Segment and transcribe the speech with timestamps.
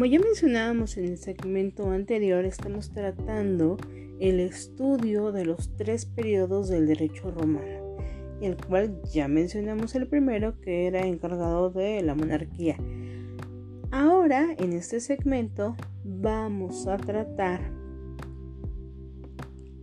[0.00, 3.76] Como ya mencionábamos en el segmento anterior, estamos tratando
[4.18, 7.98] el estudio de los tres periodos del derecho romano,
[8.40, 12.78] el cual ya mencionamos el primero que era encargado de la monarquía.
[13.90, 17.60] Ahora, en este segmento, vamos a tratar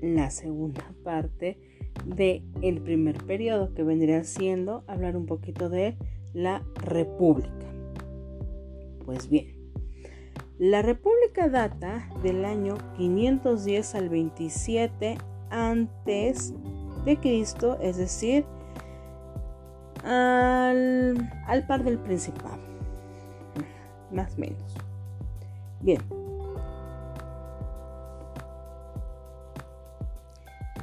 [0.01, 1.59] la segunda parte
[2.07, 5.95] del el primer periodo que vendría siendo hablar un poquito de
[6.33, 7.51] la república.
[9.05, 9.56] Pues bien,
[10.59, 15.17] la República data del año 510 al 27
[15.51, 16.53] antes
[17.05, 18.43] de Cristo, es decir,
[20.03, 22.57] al, al par del Principado,
[24.11, 24.75] más o menos.
[25.81, 26.01] Bien.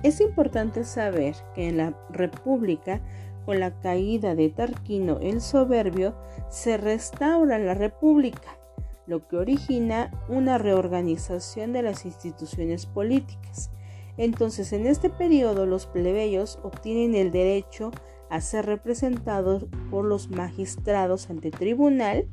[0.05, 3.01] Es importante saber que en la República,
[3.45, 6.15] con la caída de Tarquino el Soberbio,
[6.49, 8.59] se restaura la República
[9.07, 13.71] lo que origina una reorganización de las instituciones políticas.
[14.17, 17.91] Entonces, en este periodo los plebeyos obtienen el derecho
[18.31, 22.27] a ser representados por los magistrados ante tribunal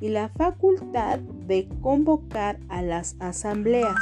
[0.00, 3.96] y la facultad de convocar a las asambleas.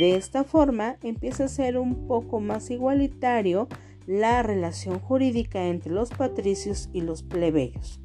[0.00, 3.68] De esta forma empieza a ser un poco más igualitario
[4.06, 8.00] la relación jurídica entre los patricios y los plebeyos.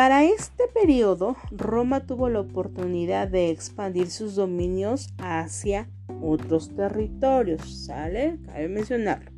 [0.00, 5.90] Para este periodo, Roma tuvo la oportunidad de expandir sus dominios hacia
[6.22, 8.38] otros territorios, ¿sale?
[8.46, 9.30] Cabe mencionarlo.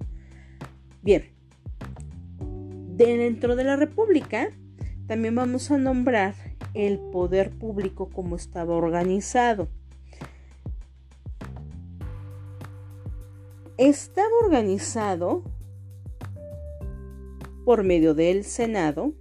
[1.02, 1.24] Bien,
[2.96, 4.56] dentro de la República
[5.08, 6.36] también vamos a nombrar
[6.74, 9.66] el poder público como estaba organizado.
[13.78, 15.42] Estaba organizado
[17.64, 19.12] por medio del Senado,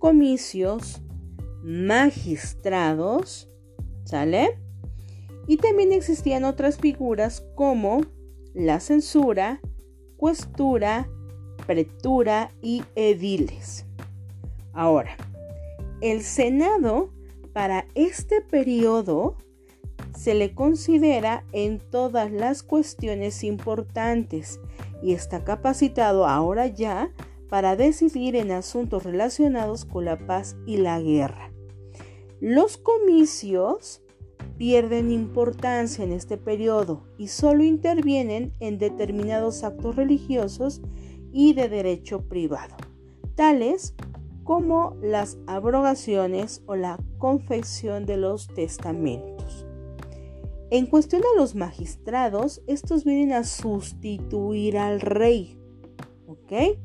[0.00, 1.00] comicios,
[1.62, 3.48] magistrados,
[4.04, 4.58] ¿sale?
[5.46, 8.00] Y también existían otras figuras como
[8.54, 9.60] la censura,
[10.16, 11.08] cuestura,
[11.66, 13.84] pretura y ediles.
[14.72, 15.16] Ahora,
[16.00, 17.12] el Senado
[17.52, 19.36] para este periodo
[20.16, 24.60] se le considera en todas las cuestiones importantes
[25.02, 27.10] y está capacitado ahora ya
[27.50, 31.52] para decidir en asuntos relacionados con la paz y la guerra.
[32.40, 34.02] Los comicios
[34.56, 40.80] pierden importancia en este periodo y solo intervienen en determinados actos religiosos
[41.32, 42.76] y de derecho privado,
[43.34, 43.94] tales
[44.44, 49.66] como las abrogaciones o la confección de los testamentos.
[50.70, 55.58] En cuestión a los magistrados, estos vienen a sustituir al rey,
[56.28, 56.78] ¿ok?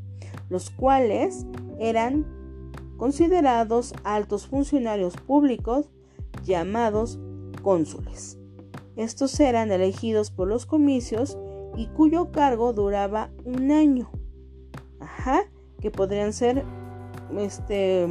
[0.50, 1.46] Los cuales
[1.80, 2.26] eran
[2.98, 5.90] considerados altos funcionarios públicos
[6.44, 7.20] llamados
[7.62, 8.38] cónsules.
[8.96, 11.38] Estos eran elegidos por los comicios
[11.76, 14.10] y cuyo cargo duraba un año.
[15.00, 15.42] Ajá,
[15.82, 16.64] que podrían ser
[17.38, 18.08] este,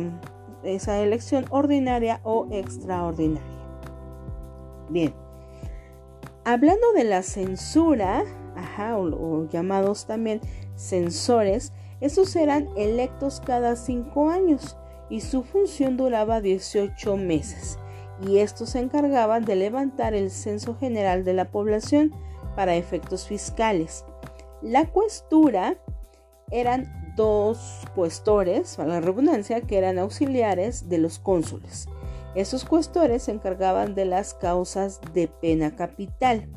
[0.63, 3.43] esa elección ordinaria o extraordinaria.
[4.91, 5.15] Bien,
[6.45, 8.25] hablando de la censura,
[8.55, 10.41] ajá, o llamados también
[10.77, 14.77] censores, estos eran electos cada cinco años
[15.11, 17.79] y su función duraba 18 meses
[18.23, 22.13] y estos se encargaban de levantar el censo general de la población
[22.57, 24.05] para efectos fiscales.
[24.63, 25.77] La cuestura
[26.51, 31.89] eran dos cuestores, a la redundancia, que eran auxiliares de los cónsules.
[32.35, 36.49] Esos cuestores se encargaban de las causas de pena capital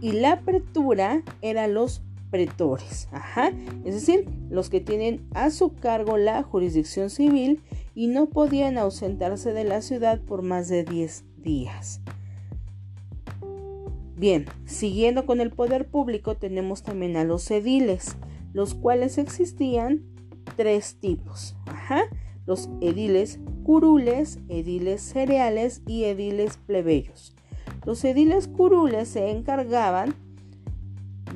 [0.00, 3.52] y la pretura eran los pretores, ajá,
[3.84, 7.62] es decir, los que tienen a su cargo la jurisdicción civil
[7.94, 12.00] y no podían ausentarse de la ciudad por más de 10 días.
[14.16, 18.16] Bien, siguiendo con el poder público tenemos también a los ediles,
[18.52, 20.02] los cuales existían
[20.56, 21.54] tres tipos,
[22.46, 27.36] los ediles curules, ediles cereales y ediles plebeyos.
[27.84, 30.14] Los ediles curules se encargaban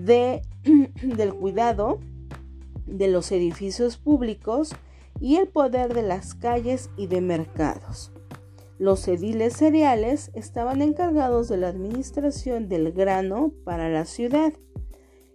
[0.00, 0.42] de
[1.02, 2.00] del cuidado
[2.86, 4.74] de los edificios públicos
[5.20, 8.12] y el poder de las calles y de mercados.
[8.78, 14.52] Los ediles cereales estaban encargados de la administración del grano para la ciudad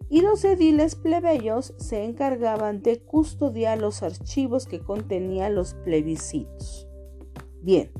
[0.09, 6.87] y los ediles plebeyos se encargaban de custodiar los archivos que contenían los plebiscitos.
[7.61, 7.91] Bien,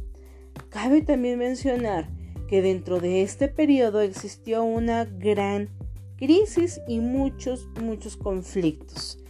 [0.70, 2.10] cabe también mencionar
[2.48, 5.70] que dentro de este periodo existió una gran
[6.18, 9.24] crisis y muchos, muchos conflictos,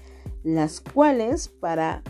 [0.43, 2.03] las cuales para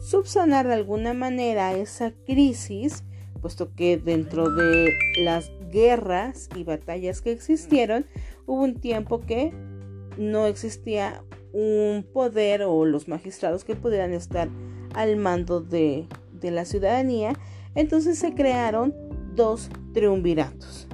[0.00, 3.04] subsanar de alguna manera esa crisis
[3.42, 8.06] puesto que dentro de las guerras y batallas que existieron,
[8.46, 9.52] hubo un tiempo que
[10.16, 11.22] no existía
[11.52, 14.48] un poder o los magistrados que pudieran estar
[14.94, 16.06] al mando de,
[16.40, 17.34] la ciudadanía,
[17.76, 18.94] entonces se crearon
[19.34, 20.88] dos triunviratos.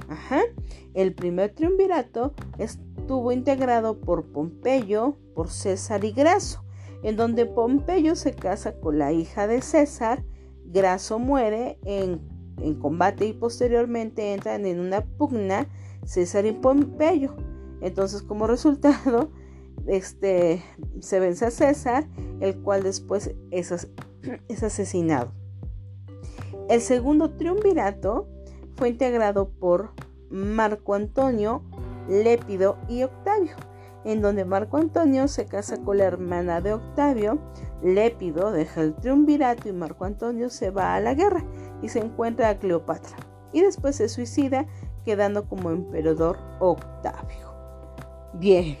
[0.99, 6.65] El primer triunvirato estuvo integrado por Pompeyo, por César y Graso,
[7.03, 10.25] en donde Pompeyo se casa con la hija de César,
[10.65, 12.19] Graso muere en,
[12.57, 15.69] en combate y posteriormente entran en una pugna
[16.03, 17.33] César y Pompeyo.
[17.79, 19.31] Entonces, como resultado,
[19.87, 20.61] este,
[20.99, 22.09] se vence a César,
[22.41, 23.71] el cual después es,
[24.49, 25.31] es asesinado.
[26.67, 28.27] El segundo triunvirato
[28.75, 29.91] fue integrado por
[30.29, 31.63] Marco Antonio,
[32.07, 33.55] Lépido y Octavio,
[34.05, 37.39] en donde Marco Antonio se casa con la hermana de Octavio,
[37.83, 41.43] Lépido deja el triunvirato y Marco Antonio se va a la guerra
[41.81, 43.17] y se encuentra a Cleopatra,
[43.53, 44.65] y después se suicida
[45.05, 47.49] quedando como emperador Octavio.
[48.33, 48.77] Bien,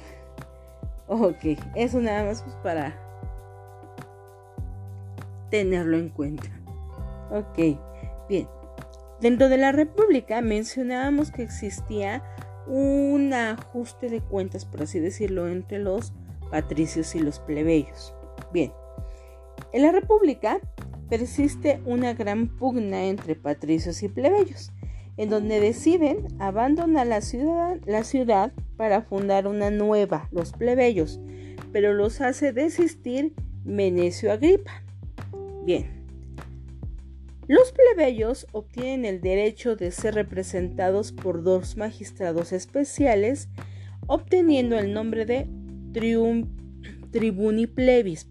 [1.11, 2.95] Ok, eso nada más pues para
[5.49, 6.47] tenerlo en cuenta.
[7.31, 7.79] Ok,
[8.29, 8.47] bien.
[9.21, 12.23] Dentro de la República mencionábamos que existía
[12.67, 16.13] un ajuste de cuentas, por así decirlo, entre los
[16.51, 18.13] patricios y los plebeyos.
[18.53, 18.71] Bien,
[19.73, 20.59] en la República
[21.09, 24.71] persiste una gran pugna entre patricios y plebeyos,
[25.17, 31.19] en donde deciden abandonar la ciudad, para fundar una nueva, los plebeyos,
[31.73, 33.33] pero los hace desistir
[33.65, 34.71] Menecio Agripa.
[35.65, 35.98] Bien.
[37.49, 43.49] Los plebeyos obtienen el derecho de ser representados por dos magistrados especiales,
[44.05, 45.47] obteniendo el nombre de
[47.11, 48.27] tribuni plebis.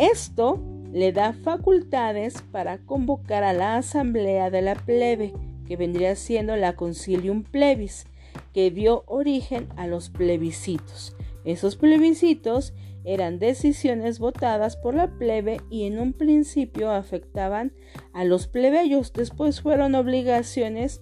[0.00, 0.60] Esto
[0.92, 5.32] le da facultades para convocar a la asamblea de la plebe,
[5.68, 8.06] que vendría siendo la concilium plebis,
[8.52, 11.14] que dio origen a los plebiscitos.
[11.44, 12.74] Esos plebiscitos
[13.06, 17.72] eran decisiones votadas por la plebe y en un principio afectaban
[18.12, 21.00] a los plebeyos, después fueron obligaciones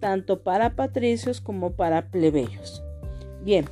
[0.00, 2.82] tanto para patricios como para plebeyos.
[3.42, 3.66] Bien,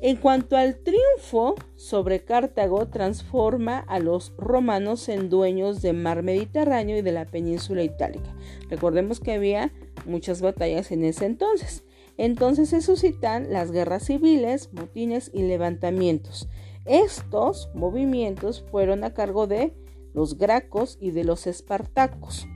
[0.00, 6.98] en cuanto al triunfo sobre Cartago, transforma a los romanos en dueños del mar Mediterráneo
[6.98, 8.32] y de la península itálica.
[8.70, 9.72] Recordemos que había
[10.06, 11.82] muchas batallas en ese entonces.
[12.16, 16.48] Entonces se suscitan las guerras civiles, motines y levantamientos.
[16.88, 19.74] Estos movimientos fueron a cargo de
[20.14, 22.46] los gracos y de los espartacos.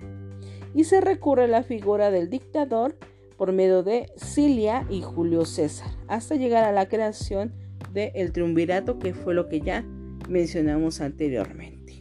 [0.75, 2.97] Y se recurre a la figura del dictador
[3.37, 7.53] por medio de Cilia y Julio César, hasta llegar a la creación
[7.93, 9.85] del triunvirato, que fue lo que ya
[10.29, 11.99] mencionamos anteriormente.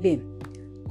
[0.00, 0.32] Bien,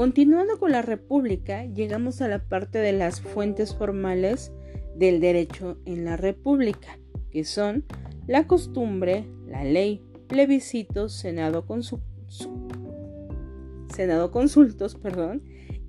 [0.02, 4.52] Continuando con la República, llegamos a la parte de las fuentes formales
[4.96, 6.98] del derecho en la República,
[7.30, 7.86] que son
[8.28, 11.66] la costumbre, la ley, plebiscitos, senado,
[13.94, 15.44] senado consultos, perdón,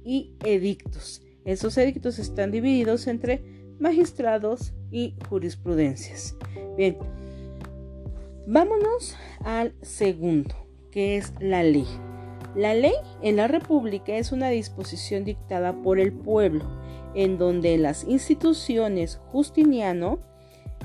[0.05, 1.23] y edictos.
[1.45, 3.43] Esos edictos están divididos entre
[3.79, 6.37] magistrados y jurisprudencias.
[6.77, 6.97] Bien,
[8.47, 10.55] vámonos al segundo,
[10.91, 11.87] que es la ley.
[12.55, 16.65] La ley en la República es una disposición dictada por el pueblo,
[17.15, 20.21] en donde las instituciones justiniano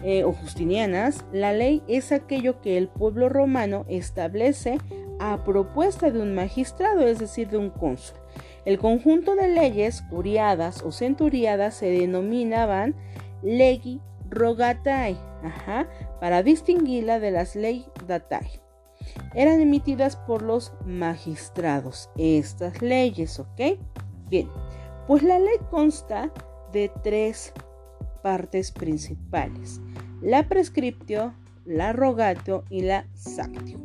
[0.04, 4.78] eh, o justinianas, la ley es aquello que el pueblo romano establece
[5.20, 8.18] a propuesta de un magistrado, es decir, de un cónsul.
[8.66, 12.96] El conjunto de leyes curiadas o centuriadas se denominaban
[13.42, 15.18] legi rogatae,
[16.20, 18.62] para distinguirla de las ley datae
[19.34, 23.80] eran emitidas por los magistrados, estas leyes, ¿ok?
[24.30, 24.50] Bien,
[25.08, 26.32] pues la ley consta
[26.72, 27.54] de tres
[28.22, 29.80] partes principales,
[30.22, 31.34] la prescriptio,
[31.66, 33.80] la rogatio y la sactio.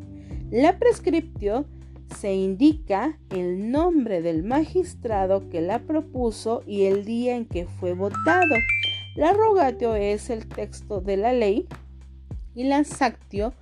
[0.50, 1.66] La prescriptio
[2.18, 7.94] se indica el nombre del magistrado que la propuso y el día en que fue
[7.94, 8.54] votado.
[9.16, 11.66] La rogatio es el texto de la ley
[12.54, 13.54] y la sactio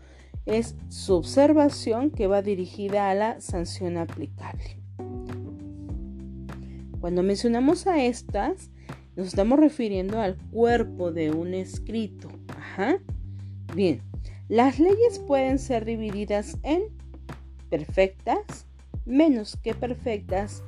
[0.47, 4.79] es su observación que va dirigida a la sanción aplicable.
[7.01, 8.71] Cuando mencionamos a estas,
[9.17, 12.29] nos estamos refiriendo al cuerpo de un escrito.
[13.75, 14.03] Bien,
[14.49, 16.83] las leyes pueden ser divididas en
[17.69, 18.67] perfectas,
[19.05, 20.63] menos que perfectas,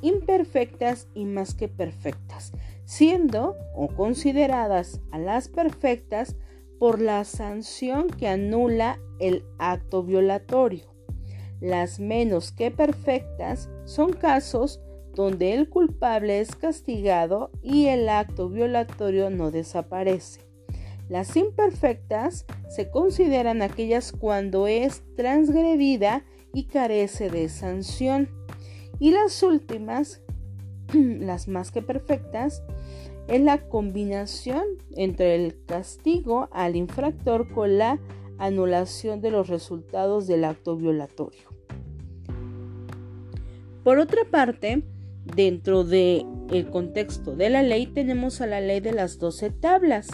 [0.00, 2.52] imperfectas y más que perfectas,
[2.84, 6.36] siendo o consideradas a las perfectas
[6.78, 10.86] por la sanción que anula el acto violatorio.
[11.60, 14.80] Las menos que perfectas son casos
[15.14, 20.49] donde el culpable es castigado y el acto violatorio no desaparece.
[21.10, 26.24] Las imperfectas se consideran aquellas cuando es transgredida
[26.54, 28.28] y carece de sanción.
[29.00, 30.22] Y las últimas,
[30.94, 32.62] las más que perfectas,
[33.26, 34.62] es la combinación
[34.94, 37.98] entre el castigo al infractor con la
[38.38, 41.50] anulación de los resultados del acto violatorio.
[43.82, 44.84] Por otra parte,
[45.24, 50.08] dentro del el contexto de la ley tenemos a la ley de las doce tablas,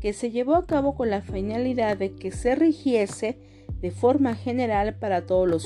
[0.00, 3.38] que se llevó a cabo con la finalidad de que se rigiese
[3.80, 5.64] de forma general para todos los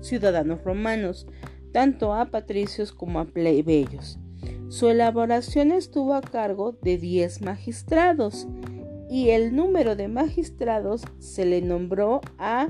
[0.00, 1.26] ciudadanos romanos,
[1.72, 4.18] tanto a patricios como a plebeyos.
[4.68, 8.46] Su elaboración estuvo a cargo de 10 magistrados
[9.08, 12.68] y el número de magistrados se le nombró a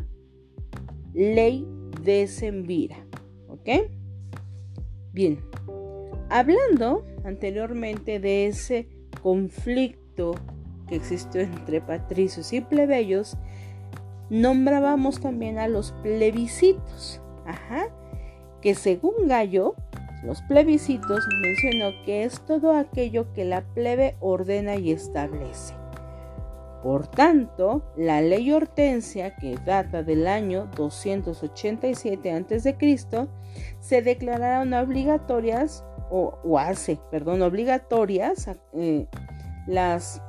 [1.15, 1.67] ley
[2.03, 3.07] de Sembira.
[3.49, 3.69] ¿Ok?
[5.13, 5.39] Bien,
[6.29, 8.89] hablando anteriormente de ese
[9.23, 10.35] conflicto
[10.89, 13.37] que existió entre patricios y plebeyos,
[14.31, 17.89] nombrábamos también a los plebiscitos, ajá,
[18.61, 19.75] que según Gallo,
[20.25, 25.75] los plebiscitos mencionó que es todo aquello que la plebe ordena y establece.
[26.83, 32.77] Por tanto, la ley Hortensia, que data del año 287 a.C.,
[33.81, 39.07] se declararon obligatorias o, hace, perdón, obligatorias eh,
[39.67, 40.23] las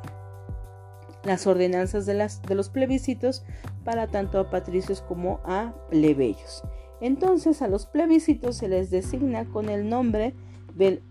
[1.26, 3.44] las ordenanzas de, las, de los plebiscitos
[3.84, 6.64] para tanto a patricios como a plebeyos.
[7.02, 10.34] Entonces a los plebiscitos se les designa con el nombre
[10.76, 11.02] del,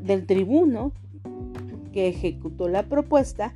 [0.00, 0.92] del tribuno
[1.92, 3.54] que ejecutó la propuesta,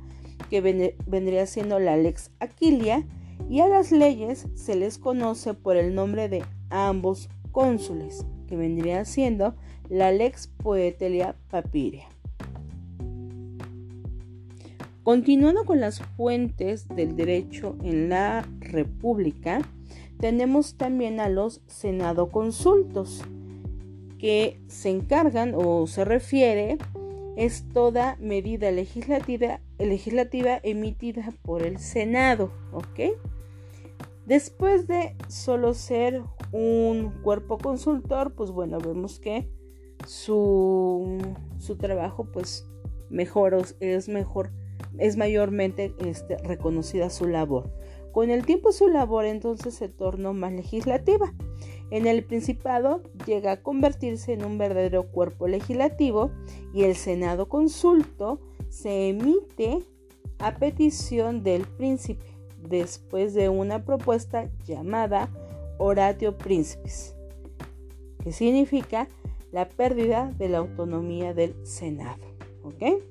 [0.49, 3.05] que vendría siendo la lex Aquilia,
[3.49, 9.05] y a las leyes se les conoce por el nombre de ambos cónsules, que vendría
[9.05, 9.55] siendo
[9.89, 12.10] la lex Poetelia Papiria.
[15.03, 19.59] Continuando con las fuentes del derecho en la República,
[20.19, 23.23] tenemos también a los senado consultos,
[24.19, 26.77] que se encargan o se refiere
[27.35, 29.59] es toda medida legislativa,
[30.61, 33.17] emitida por el Senado, ¿ok?
[34.27, 39.49] Después de solo ser un cuerpo consultor, pues bueno, vemos que
[40.05, 41.17] su,
[41.57, 42.67] su trabajo pues
[43.09, 44.51] mejor es mejor
[44.97, 47.71] es mayormente este, reconocida su labor.
[48.11, 51.33] Con el tiempo su labor entonces se tornó más legislativa.
[51.91, 56.31] En el Principado llega a convertirse en un verdadero cuerpo legislativo
[56.73, 59.79] y el Senado consulto se emite
[60.39, 62.25] a petición del príncipe
[62.67, 65.29] después de una propuesta llamada
[65.77, 67.15] Oratio Principis,
[68.23, 69.09] que significa
[69.51, 72.23] la pérdida de la autonomía del Senado.
[72.63, 73.03] ¿Ok?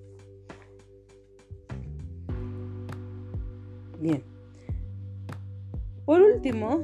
[4.00, 4.23] Bien.
[6.04, 6.83] Por último,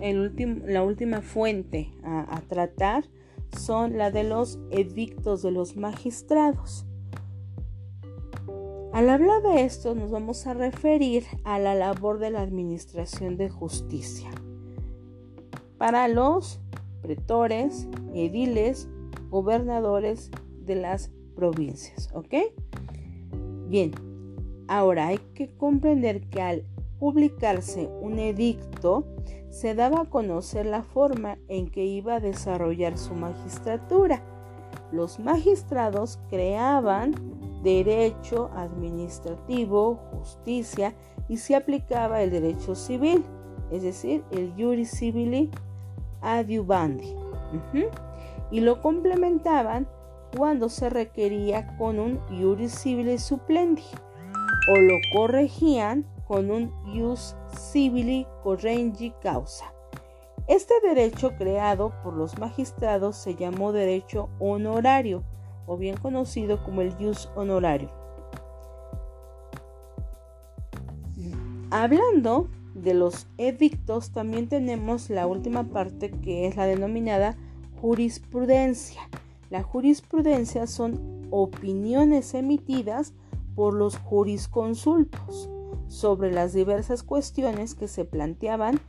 [0.00, 3.04] la última fuente a, a tratar
[3.58, 6.86] son la de los edictos de los magistrados.
[8.92, 13.50] Al hablar de esto nos vamos a referir a la labor de la administración de
[13.50, 14.30] justicia.
[15.78, 16.60] Para los
[17.02, 18.88] pretores, ediles,
[19.30, 20.30] gobernadores
[20.64, 22.34] de las provincias, ¿ok?
[23.68, 23.90] Bien,
[24.68, 26.64] Ahora hay que comprender que al
[27.04, 29.04] publicarse un edicto,
[29.50, 34.22] se daba a conocer la forma en que iba a desarrollar su magistratura.
[34.90, 37.14] Los magistrados creaban
[37.62, 40.94] derecho administrativo, justicia
[41.28, 43.22] y se aplicaba el derecho civil,
[43.70, 45.50] es decir, el juris civili
[46.20, 47.14] adiuvandi.
[48.50, 49.86] Y lo complementaban
[50.36, 53.84] cuando se requería con un juris civili suplendi
[54.68, 59.72] o lo corregían con un ius civili correngi causa.
[60.46, 65.22] Este derecho creado por los magistrados se llamó derecho honorario,
[65.66, 67.90] o bien conocido como el ius honorario.
[71.70, 77.36] Hablando de los edictos, también tenemos la última parte que es la denominada
[77.80, 79.00] jurisprudencia.
[79.50, 83.12] La jurisprudencia son opiniones emitidas
[83.54, 85.50] por los jurisconsultos
[85.88, 88.80] sobre las diversas cuestiones que se planteaban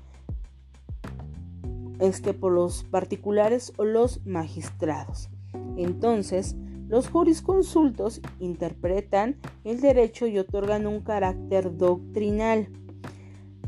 [2.00, 5.29] este, por los particulares o los magistrados.
[5.77, 6.55] Entonces,
[6.88, 12.69] los jurisconsultos interpretan el derecho y otorgan un carácter doctrinal.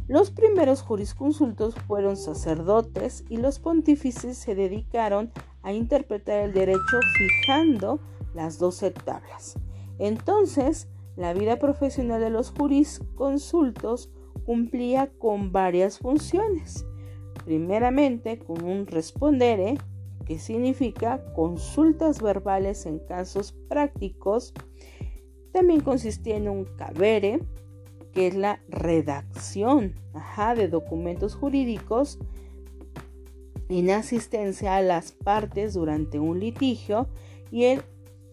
[0.08, 5.32] Los primeros jurisconsultos fueron sacerdotes y los pontífices se dedicaron
[5.64, 8.00] a interpretar el derecho fijando
[8.34, 9.58] las doce tablas.
[10.00, 14.12] Entonces, la vida profesional de los jurisconsultos
[14.46, 16.86] cumplía con varias funciones.
[17.46, 19.78] Primeramente, con un respondere,
[20.26, 24.54] que significa consultas verbales en casos prácticos.
[25.54, 27.40] También consistía en un cabere,
[28.12, 29.96] que es la redacción
[30.56, 32.20] de documentos jurídicos
[33.70, 37.08] en asistencia a las partes durante un litigio
[37.52, 37.82] y el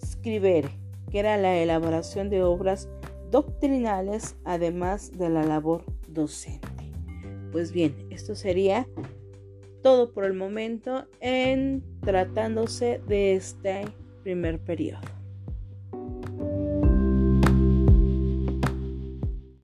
[0.04, 0.70] scribere,
[1.14, 2.88] que era la elaboración de obras
[3.30, 6.66] doctrinales además de la labor docente.
[7.52, 8.88] Pues bien, esto sería
[9.84, 13.84] todo por el momento en tratándose de este
[14.24, 15.13] primer periodo.